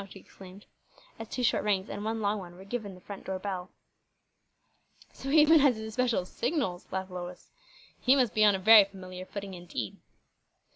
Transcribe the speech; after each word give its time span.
she 0.09 0.17
exclaimed, 0.17 0.65
as 1.19 1.29
two 1.29 1.43
short 1.43 1.63
rings 1.63 1.87
and 1.87 2.03
one 2.03 2.21
long 2.21 2.39
one 2.39 2.55
were 2.55 2.65
given 2.65 2.95
the 2.95 2.99
front 3.01 3.23
door 3.23 3.37
bell. 3.37 3.69
"So 5.13 5.29
he 5.29 5.39
even 5.43 5.59
has 5.59 5.75
his 5.77 5.89
especial 5.89 6.25
signals," 6.25 6.87
laughed 6.91 7.11
Lois. 7.11 7.51
"He 7.99 8.15
must 8.15 8.33
be 8.33 8.43
on 8.43 8.55
a 8.55 8.57
very 8.57 8.83
familiar 8.85 9.27
footing, 9.27 9.53
indeed." 9.53 9.97